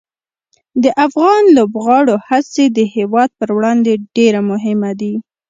[0.83, 5.13] د افغان لوبغاړو هڅې د هېواد پر وړاندې ډېره مهمه دي.